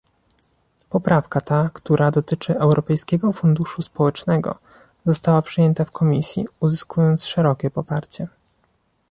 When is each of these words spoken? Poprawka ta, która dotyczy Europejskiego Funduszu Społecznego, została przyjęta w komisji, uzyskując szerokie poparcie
Poprawka 0.89 1.41
ta, 1.41 1.69
która 1.73 2.11
dotyczy 2.11 2.59
Europejskiego 2.59 3.33
Funduszu 3.33 3.81
Społecznego, 3.81 4.59
została 5.05 5.41
przyjęta 5.41 5.85
w 5.85 5.91
komisji, 5.91 6.47
uzyskując 6.59 7.25
szerokie 7.25 7.69
poparcie 7.69 8.27